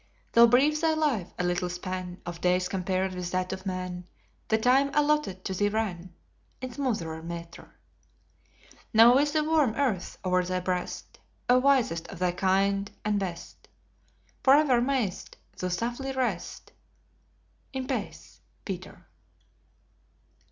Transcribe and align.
Though 0.31 0.47
brief 0.47 0.81
thy 0.81 0.95
life, 0.95 1.31
a 1.37 1.43
little 1.43 1.69
span 1.69 2.19
Of 2.25 2.41
days 2.41 2.67
compared 2.67 3.13
with 3.13 3.29
that 3.29 3.53
of 3.53 3.67
man, 3.67 4.07
The 4.47 4.57
time 4.57 4.89
allotted 4.95 5.45
to 5.45 5.53
thee 5.53 5.69
ran 5.69 6.15
In 6.59 6.73
smoother 6.73 7.21
metre. 7.21 7.69
Now 8.95 9.13
with 9.13 9.33
the 9.33 9.43
warm 9.43 9.75
earth 9.75 10.17
o'er 10.25 10.43
thy 10.43 10.59
breast, 10.59 11.19
O 11.47 11.59
wisest 11.59 12.07
of 12.07 12.17
thy 12.17 12.31
kind 12.31 12.89
and 13.05 13.19
best, 13.19 13.67
Forever 14.41 14.81
mayst 14.81 15.37
thou 15.55 15.67
softly 15.67 16.11
rest, 16.13 16.71
In 17.71 17.85
pace, 17.85 18.41
Peter. 18.65 19.05